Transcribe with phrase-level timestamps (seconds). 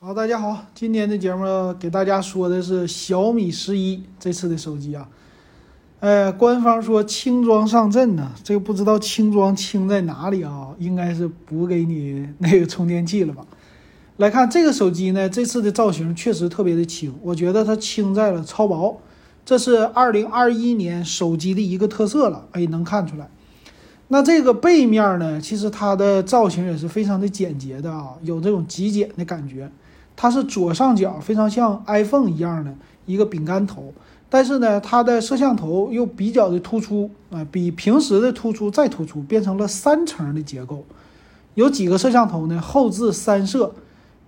[0.00, 5.08] 好，大家好，今天的节目给大家说的是小米十一这次的手机啊，
[5.98, 10.68] 呃，官方说轻装上阵呢，这个不知道轻装轻在哪里啊？
[10.78, 13.44] 应该是补给你那个充电器了吧？
[14.18, 19.00] 来看这个手机呢，这次的造型确实特别的轻，我觉得它轻在了超薄，
[19.44, 23.28] 这是二零二一年手机的一个特色了，哎，能看出来。
[24.10, 29.68] 那这个背面呢，其实它的造型也是非常的简洁的啊，有这种极简的感觉。
[30.20, 32.74] 它是左上角非常像 iPhone 一样的
[33.06, 33.94] 一个饼干头，
[34.28, 40.84] 但是呢，它的摄像头又比较的突出啊，比平时的突出再突出，变成了三层的结构。
[41.54, 42.60] 有几个摄像头呢？
[42.60, 43.72] 后置三摄，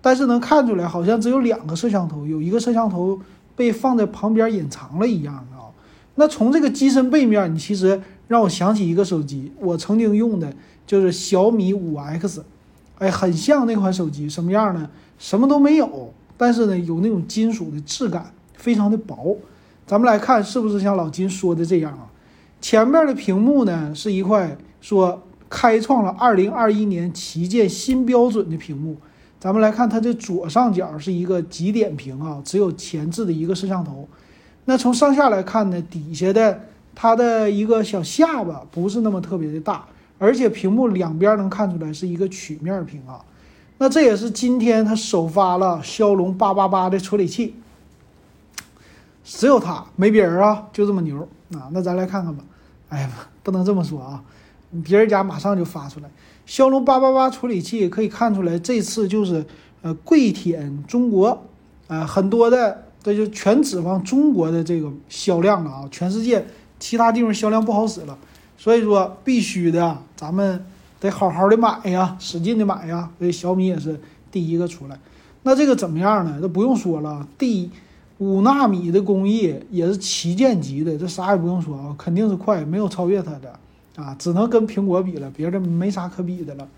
[0.01, 3.19] 但是能看出来好像只有两个摄像头，有一个摄像头
[3.57, 5.75] 被放在旁边隐藏了一样啊。
[6.15, 10.53] 那从这个机身背面，你其实让我想起一个手机，我曾经用的
[10.87, 12.45] 就是小米五 X，
[13.01, 14.89] 哎，很像那款手机，什么样呢？
[15.19, 19.37] 什么都没有，但是呢，有那种金属的质感，非常的薄。
[19.87, 22.07] 咱们来看是不是像老金说的这样啊？
[22.61, 28.97] 前面的屏幕呢是一块说开创了二零二一年旗舰新标准的屏幕。
[29.41, 34.07] 咱们来看它的左上角是一个极点屏啊，只有前置的一个摄像头。
[34.67, 36.61] 那从上下来看呢，底下的
[36.95, 39.87] 它的一个小下巴不是那么特别的大，
[40.21, 43.25] 而且屏幕两边能看出来是一个曲面屏啊。
[43.79, 47.55] 那这也是今天它首发了骁龙八八八的处理器，
[49.25, 51.73] 只有它没别人啊，就这么牛啊！
[51.73, 52.45] 那咱来看看吧。
[52.91, 53.11] 哎呀，
[53.43, 54.23] 不能这么说啊，
[54.85, 56.11] 别人家马上就发出来
[56.45, 59.47] 骁龙八八八处理器，可以看出来这次就是
[59.81, 61.43] 呃跪舔中国
[61.89, 66.45] 啊，很多的这就全指望中国的这个销量了啊，全世界
[66.79, 68.19] 其他地方销量不好使了，
[68.61, 70.63] 所以说必须的，咱们。
[71.03, 73.99] 得好好的买呀，使劲的买呀，所以小米也是
[74.31, 74.99] 第一个出来。
[75.45, 76.39] 那这个怎么样呢？
[76.43, 77.71] 这不用说了，第
[78.19, 83.59] 五纳米的工艺也是旗舰级的，这啥也不用说啊，肯定是快，没有超越它的
[83.97, 86.69] 啊，只能跟苹果比了，别的没啥可比的了。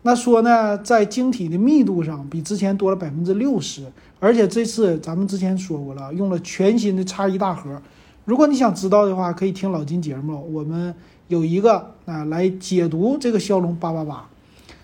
[0.00, 3.84] 那说呢，在晶体的密度上比之前多了百分之六十，
[4.18, 7.82] 而且这次咱们之前说过了，用了全新的叉一大核。
[8.24, 10.94] 如果你想知道的话，可以听老金节目，我们。
[11.28, 14.28] 有一个啊，来解读这个骁龙八八八，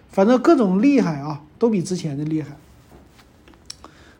[0.09, 2.57] 反正各种厉害啊，都比之前的厉害。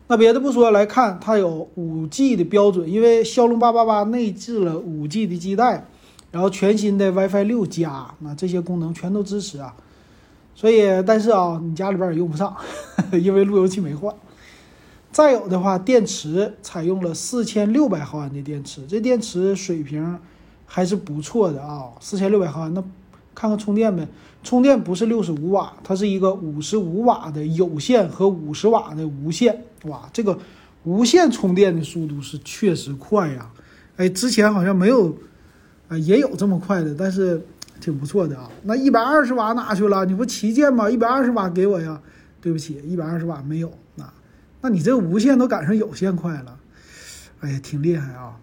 [0.05, 5.87] 那别的不说，来看它有五 G 的标准，因为骁龙八八八内置了五 G 的基带，
[6.29, 9.73] 然后全新的 WiFi 六加，那这些功能全都支持啊。
[10.53, 12.55] 所以，但是啊，你家里边也用不上，
[13.19, 14.13] 因为路由器没换。
[15.11, 20.17] 再有的话，电池采用了四千六百毫安的电池，这电池水平。
[20.71, 22.71] 还是不错的啊，四千六百毫安。
[22.75, 22.83] 那
[23.33, 24.07] 看看充电呗，
[24.43, 29.63] 充电不是六十五瓦，它是一个五十五瓦的有线和五十瓦的无线。
[29.85, 30.37] 哇，这个
[30.83, 33.49] 无线充电的速度是确实快呀！
[33.97, 35.11] 哎，之前好像没有，
[35.87, 37.43] 啊，也有这么快的，但是
[37.81, 38.47] 挺不错的啊。
[38.61, 40.05] 那一百二十瓦哪去了？
[40.05, 40.87] 你不旗舰吗？
[40.87, 41.99] 一百二十瓦给我呀！
[42.39, 43.71] 对不起，一百二十瓦没有。
[44.61, 46.59] 那，你这无线都赶上有线快了，
[47.39, 48.37] 哎呀，挺厉害啊！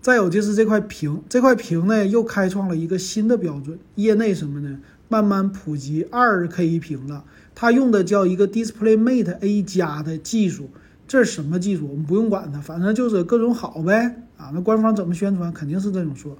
[0.00, 4.80] 再有就是这块屏，这块屏呢又开创了一个新的标准，业内什么呢？
[5.08, 7.24] 慢慢普及二 K 屏了。
[7.54, 10.70] 它用的叫一个 DisplayMate A 加的技术，
[11.06, 11.86] 这是什么技术？
[11.86, 14.22] 我们不用管它，反正就是各种好呗。
[14.38, 16.36] 啊，那官方怎么宣传，肯定是这种说。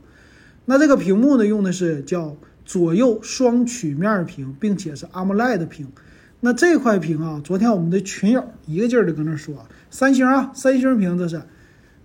[0.64, 5.86] 那这个屏幕呢，用的是叫左右双曲面屏，并且是 AMOLED 屏。
[6.44, 9.54] 那这块屏啊，昨天我们的群友一个劲儿的搁那说，
[9.92, 11.40] 三星啊，三星屏这是。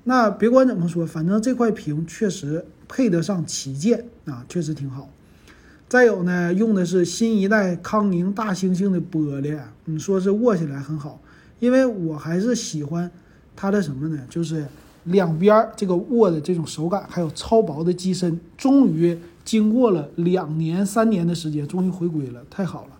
[0.04, 5.10] 那别管怎么说，反正这块屏确实配得上旗舰啊，确实挺好。
[5.90, 11.20] 再有呢，用的是新一代康宁大猩猩的玻璃，你说是握起来很好，
[11.60, 13.10] 因为我还是喜欢
[13.56, 14.22] 它的什么呢？
[14.30, 14.68] 就是
[15.06, 22.97] 两边这个握的这种手感，还有超薄的机身，终于经过了两年三年的时间，终于回归了，太好了。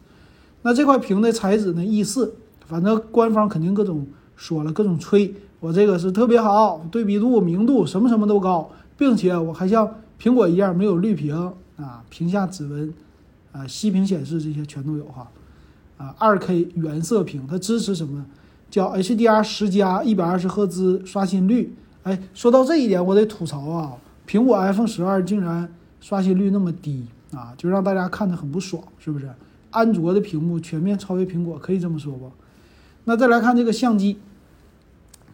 [0.68, 2.36] 那这块屏的材质呢？E 四，
[2.66, 4.06] 反正官方肯定各种
[4.36, 5.34] 说了，各种吹。
[5.62, 9.90] 我这个是特别好，对比度、明度什么什么都高，并且我还像
[10.22, 11.34] 苹果一样没有绿屏
[11.78, 12.94] 啊，屏下指纹，
[13.54, 15.32] 啊，息屏显示这些全都有哈，
[15.96, 18.26] 啊，二 K 原色屏，它支持什么？
[18.70, 21.74] 叫 HDR 十加一百二十赫兹刷新率。
[22.04, 23.94] 哎，说到这一点，我得吐槽啊，
[24.28, 29.30] 苹果 iPhone 十二竟然刷新率那么低啊，就让大家看着很不爽，是不是？
[29.72, 32.32] 安卓的屏幕全面超越苹果，可以这么说不？
[33.06, 34.18] 那再来看这个相机。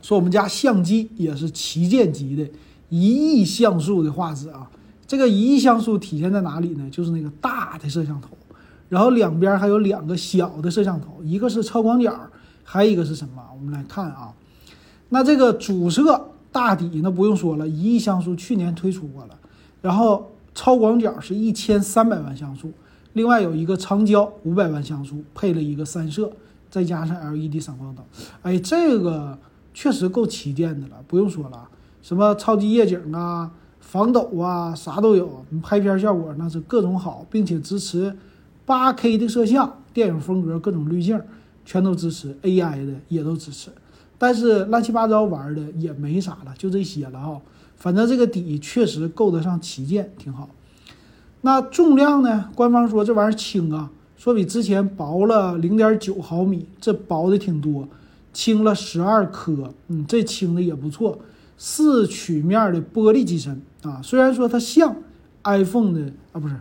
[0.02, 2.46] 说我们家相机也是旗舰级的，
[2.90, 4.70] 一亿像素的画质啊！
[5.08, 6.90] 这个一亿像素体现在哪里呢？
[6.92, 8.32] 就是那个大的摄像头，
[8.90, 12.14] 然后两边还有两个小的摄像头，一个是超广角，
[12.66, 13.42] 还有一个是什么？
[13.58, 14.34] 我们来看啊，
[15.08, 19.40] 那这个主摄大底那不用说了，一亿像素去年推出过了，
[19.82, 22.74] 然后超广角是一千三百万像素，
[23.14, 26.32] 另外有一个长焦五百万像素，配了一个三摄，
[26.70, 28.04] 再加上 LED 闪光灯，
[28.42, 29.38] 哎，这个
[29.74, 31.68] 确实够旗舰的了，不用说了，
[32.02, 33.52] 什么超级夜景啊。
[33.80, 35.46] 防抖啊，啥都有。
[35.62, 38.16] 拍片效果那是各种好，并且支持
[38.66, 41.22] 八 K 的摄像，电影风格各种滤镜
[41.66, 43.70] 全都支持，AI 的也都支持。
[44.18, 47.40] 但是乱七八糟玩的也没啥了，就这些了哈。
[47.76, 50.50] 反正这个底确实够得上旗舰，挺好。
[51.46, 52.50] 那重量呢？
[52.56, 57.86] 官方说这玩意儿轻啊，说比之前薄了零点九毫米，这薄的挺多，
[58.32, 59.74] 轻了十二克。
[59.90, 61.20] 嗯，这轻的也不错。
[61.58, 64.96] 四曲面的玻璃机身啊，虽然说它像
[65.44, 66.56] iPhone 的啊，不是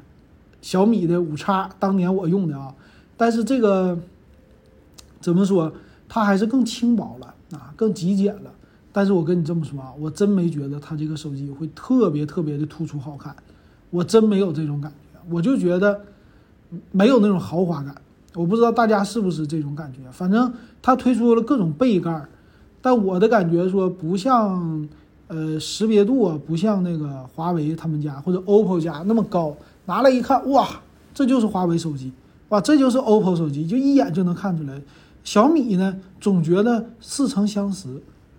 [0.60, 2.74] 小米的五叉，当年我用的啊，
[3.16, 3.96] 但是这个
[5.20, 5.72] 怎么说，
[6.08, 8.50] 它还是更轻薄了啊，更极简了。
[8.90, 13.34] 但是我跟你这么说啊，我真没觉得它这个手机会特别特别的突出好看，
[13.92, 16.00] 我真没有这种感觉，我就觉得
[16.90, 17.94] 没有那种豪华感。
[18.34, 22.26] 我不知道大家是不是这种感觉，反正它推出了各种背盖。
[22.80, 24.88] 但我的感觉说不像，
[25.28, 29.54] 呃，识别度啊，不像那个华为他们家或者 OPPO 家那么高。
[29.84, 30.68] 拿来一看，哇，
[31.14, 32.10] 这就是华为手机，
[32.48, 34.80] 哇，这就是 OPPO 手机，就一眼就能看出来。
[35.22, 37.88] 小米呢，总觉得似曾相识。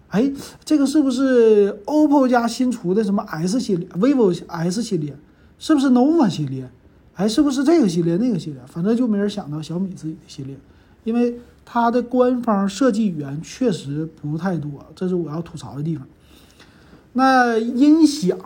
[0.10, 0.32] 哎，
[0.66, 5.16] 这个是不是 OPPO 家新出的什么 S 系列，vivo S 系列，
[5.64, 6.70] 是不是 nova 系列？
[7.16, 8.60] 哎，是不是这个系列那个系列？
[8.68, 10.58] 反正就没人想到小米自己的系列，
[11.06, 11.40] 因为。
[11.66, 16.06] 它的官方设计语言确实不太多，这是我要吐槽的地方。
[17.14, 18.38] 那音响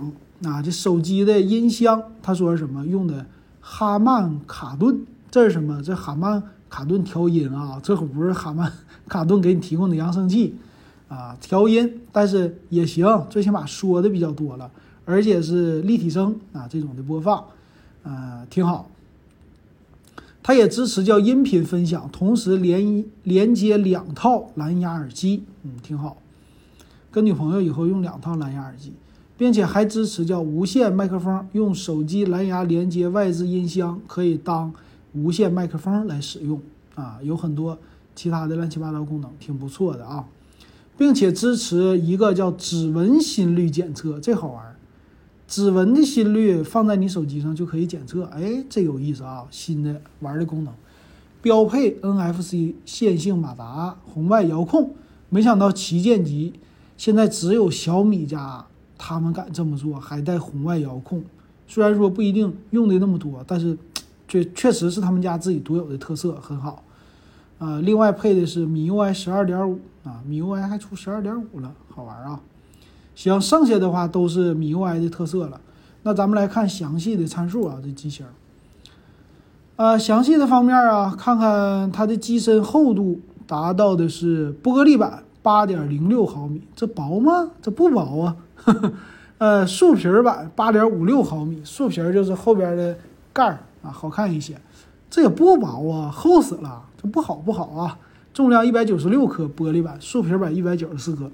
[0.43, 3.25] 啊，这手机的音箱，他说什么用的？
[3.59, 5.81] 哈曼卡顿，这是什么？
[5.81, 8.71] 这哈曼卡顿调音啊，这可不是哈曼
[9.07, 10.55] 卡顿给你提供的扬声器
[11.07, 14.69] 啊，调音，但是也行，最起码说的比较多了，
[15.07, 17.45] 而且是立体声啊这种的播放，
[18.03, 18.89] 呃，挺好。
[20.43, 26.17] 它也支持叫音频分享，同时连连接两套蓝牙耳机，嗯，挺好。
[27.09, 28.91] 跟女朋友以后用两套蓝牙耳机，
[29.37, 34.73] 并且还支持叫无线麦克风，用手机蓝牙连接外置音箱，可以当
[35.13, 36.61] 无线麦克风来使用
[36.95, 37.19] 啊。
[37.23, 37.77] 有很多
[38.13, 40.25] 其他的乱七八糟功能，挺不错的啊。
[40.97, 44.76] 并且支持一个叫指纹心率检测，这好玩。
[45.47, 49.47] 指纹的心率放在你手机上就可以检测，哎，这有意思啊！
[49.49, 50.73] 新的玩的功能，
[51.41, 54.93] 标配 NFC 线性马达、红外遥控，
[55.29, 56.53] 没想到旗舰机
[56.97, 58.65] 现在只有小米家
[58.97, 61.23] 他们敢这么做，还带红外遥控。
[61.65, 63.77] 虽然说不一定用的那么多，但是
[64.27, 66.83] 这确实是他们家自己独有的特色，很好。
[67.59, 72.41] 呃，另外配的是米 UI 十二点五啊，米 UI 还出十二点五了，好玩啊！
[73.17, 75.59] 行，剩下的话都是米 UI 的特色了。
[76.03, 78.23] 那咱们来看详细的参数啊，这机型。
[79.75, 87.49] 呃，详细的方面啊，看看它的机身厚度达到的是玻璃板八点零六毫米，这薄吗？
[87.59, 88.35] 这不薄啊。
[89.39, 92.95] 呃，树皮板八点五六毫米，树皮就是后边的
[93.33, 94.55] 盖儿啊，好看一些。
[95.09, 97.97] 这也不薄啊，厚死了，这不好不好啊。
[98.31, 101.31] 重量一百九十六克，玻璃板，树皮板一百九十四克。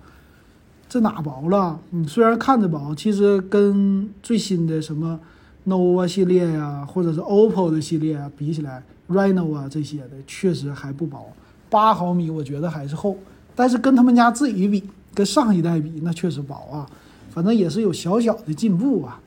[0.94, 1.80] 这哪薄了？
[1.90, 5.20] 你虽然看着薄，其实跟最新的什么
[5.66, 11.26] nova 系列呀，或者是 oppo 的系列啊比起来，reno 啊这些的确实还不薄。
[11.68, 13.18] 八毫米我觉得还是厚，
[13.56, 14.84] 但是跟他们家自己比，
[15.16, 16.88] 跟上一代比，那确实薄啊。
[17.32, 19.20] 反正也是有小小的进步吧。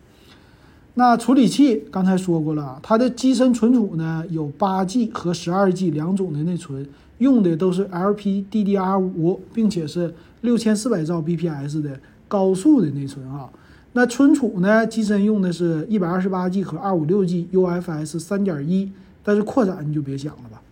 [0.95, 10.15] 那处理器刚才说过了，它的机身存储呢有八 G 和十二 G 两种的内存，用的都是 LPDDR5，并且是。
[10.43, 13.51] 六千四百兆 bps 的高速的内存啊，
[13.95, 14.87] 那存储呢？
[14.87, 18.93] 机身用的是一百二十八 G 和二五六 G UFS 三点一，
[19.25, 20.63] 但是扩展你就别想了吧。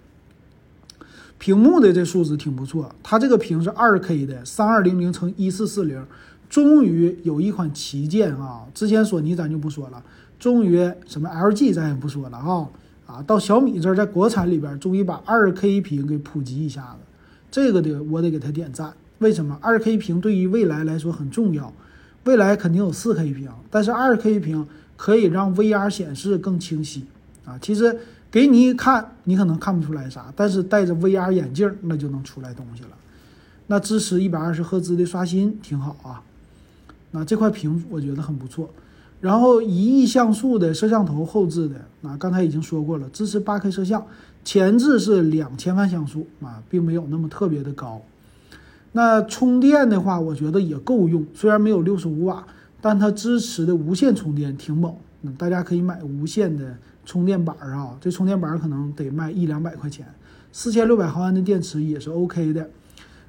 [1.38, 6.04] 屏幕的这数字挺不错，它这个屏是二 K 的，三二零零乘一四四零，
[6.48, 8.64] 终于有一款旗舰啊！
[8.72, 10.00] 之前索尼咱就不说了，
[10.38, 12.68] 终于什么 LG 咱也不说了啊
[13.06, 16.98] 啊，到小米这儿，在国产里边终于把二 K 屏给普及一下子，
[17.50, 18.92] 这个得我得给他点赞。
[19.18, 21.72] 为什么二 K 屏对于未来来说很重要？
[22.24, 27.04] 未来肯定有四 K 屏，但是二 K 屏可以让 VR 显示更清晰
[27.44, 27.58] 啊。
[27.60, 27.98] 其实
[28.30, 32.90] 给你一看，你可能看不出来啥，但是戴着 VR 眼镜那就能出来东西了。
[33.66, 36.22] 那支持一百二十赫兹的刷新，挺好啊。
[37.10, 38.68] 那这块屏我觉得很不错。
[39.20, 41.76] 然后一亿像素的摄像头后置的，
[42.08, 44.06] 啊，刚才已经说过了，支持八 K 摄像，
[44.44, 48.02] 前置是两千万像素啊，并没有那么特别的高。
[48.92, 52.46] 那充电的话，我觉得也够用，虽然没有六十五瓦，
[52.80, 60.06] 但它支持的无线充电挺猛，那大家可以买无线的充电板啊，这充电板可能得卖一两百块钱，
[60.52, 62.68] 四千六百毫安的电池也是 OK 的。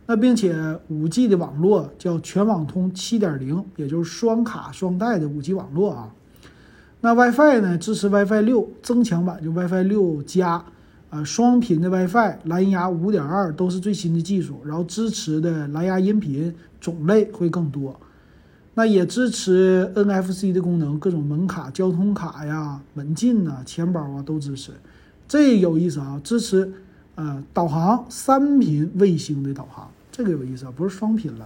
[0.08, 0.56] 那并且
[0.88, 6.14] 五 G 的网络叫全网通七点零，也就是双卡双待的五 G 网络啊。
[7.02, 10.64] 那 WiFi 呢，支持 WiFi 六增强版，就 WiFi 六加，
[11.10, 18.00] 啊，双频的 WiFi，蓝牙五点二都是最新的技术，然后支持的蓝牙音频种类会更多。
[18.74, 24.72] 那也支持 NFC 的功能，各种门卡、交通卡呀、门禁呐、钱包啊都支持。
[25.28, 26.72] 这有意思啊，支持
[27.16, 29.90] 呃导航三频卫星的导航。
[30.16, 31.46] 这个有意思啊，不是双频了，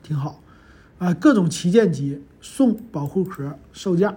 [0.00, 0.40] 挺好，
[0.98, 4.16] 啊，各种旗舰机送保护壳，售价，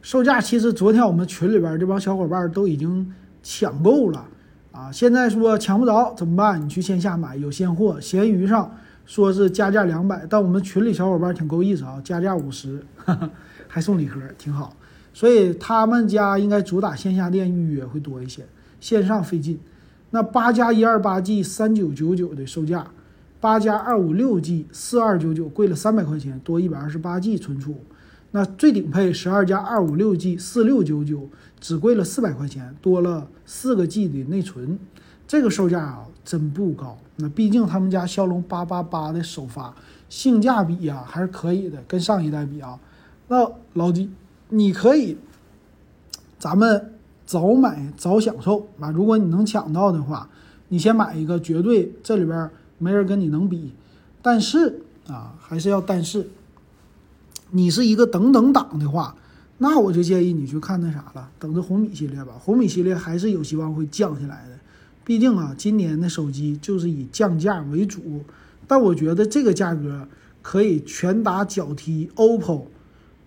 [0.00, 3.12] 售价其实昨天我们群里边这帮小伙伴都已经
[3.42, 4.26] 抢购了，
[4.72, 6.64] 啊，现在说抢不着怎么办？
[6.64, 8.74] 你去线下买有现货，闲鱼上
[9.04, 12.82] 说是加价两百，但我们群里小伙伴挺够意思啊，加价五十，
[13.68, 14.74] 还送礼盒，挺好，
[15.12, 18.46] 所以他们家应该主打线下店预约会多一些，
[18.80, 19.60] 线上费劲。
[20.10, 22.86] 那八加一二八 G 三九九九的售价，
[23.40, 27.76] 八加二五六 G 四二九九贵了三百块钱，多一百二十八 G 存储。
[28.30, 31.28] 那最顶配十二加二五六 G 四六九九
[31.60, 34.78] 只贵了四百块钱，多了四个 G 的内存。
[35.26, 36.96] 这个售价啊真不高。
[37.16, 39.74] 那毕竟他们家骁龙八八八的首发，
[40.08, 42.78] 性价比呀还是可以的，跟上一代比啊。
[43.28, 44.10] 那老弟，
[44.48, 45.18] 你可以，
[46.38, 46.94] 咱们。
[47.28, 48.90] 早买早享受啊！
[48.90, 50.30] 如果你能抢到的话，
[50.68, 53.74] 你先买一个，绝对这里边没人跟你能比。
[54.22, 56.26] 但是啊，还是要但是，
[57.50, 59.14] 你是一个等等党的话，
[59.58, 62.32] 那我就建议你去看那啥了，等着红米系列吧。
[62.40, 64.58] 红米系列还是有希望会降下来的，
[65.04, 68.24] 毕竟啊，今年的手机就是以降价为主。
[68.66, 70.08] 但我觉得这个价格
[70.40, 72.62] 可以拳打脚踢 OPPO，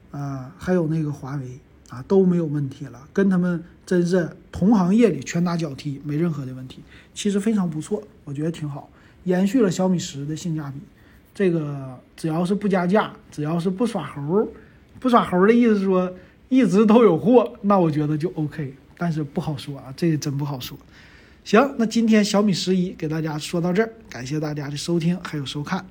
[0.09, 1.59] 啊，还有那个华为。
[1.91, 6.79] 啊都没有问题了，跟他们真是同行业里拳打脚踢，没任何的问题，
[7.13, 8.89] 其实非常不错，我觉得挺好，
[9.25, 10.79] 延续了小米十的性价比。
[11.35, 14.47] 这个只要是不加价，只要是不耍猴，
[14.99, 16.13] 不耍猴的意思说
[16.47, 18.73] 一直都有货，那我觉得就 OK。
[18.97, 20.77] 但是不好说啊，这个真不好说。
[21.43, 25.85] 行，那今天小米十一给大家说到这儿，感谢大家的收听还有收看。